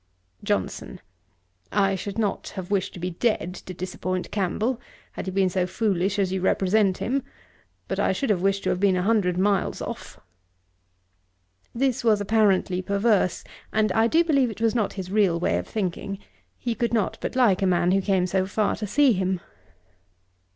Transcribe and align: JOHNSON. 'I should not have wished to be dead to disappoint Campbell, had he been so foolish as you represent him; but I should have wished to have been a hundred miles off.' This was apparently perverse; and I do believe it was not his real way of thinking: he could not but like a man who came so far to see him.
JOHNSON. 0.43 0.99
'I 1.71 1.93
should 1.93 2.17
not 2.17 2.53
have 2.55 2.71
wished 2.71 2.95
to 2.95 2.99
be 2.99 3.11
dead 3.11 3.53
to 3.53 3.71
disappoint 3.71 4.31
Campbell, 4.31 4.81
had 5.11 5.27
he 5.27 5.31
been 5.31 5.47
so 5.47 5.67
foolish 5.67 6.17
as 6.17 6.31
you 6.33 6.41
represent 6.41 6.97
him; 6.97 7.21
but 7.87 7.99
I 7.99 8.11
should 8.11 8.31
have 8.31 8.41
wished 8.41 8.63
to 8.63 8.71
have 8.71 8.79
been 8.79 8.95
a 8.95 9.03
hundred 9.03 9.37
miles 9.37 9.79
off.' 9.79 10.19
This 11.75 12.03
was 12.03 12.19
apparently 12.19 12.81
perverse; 12.81 13.43
and 13.71 13.91
I 13.91 14.07
do 14.07 14.23
believe 14.23 14.49
it 14.49 14.59
was 14.59 14.73
not 14.73 14.93
his 14.93 15.11
real 15.11 15.39
way 15.39 15.59
of 15.59 15.67
thinking: 15.67 16.17
he 16.57 16.73
could 16.73 16.95
not 16.95 17.19
but 17.21 17.35
like 17.35 17.61
a 17.61 17.67
man 17.67 17.91
who 17.91 18.01
came 18.01 18.25
so 18.25 18.47
far 18.47 18.75
to 18.77 18.87
see 18.87 19.13
him. 19.13 19.39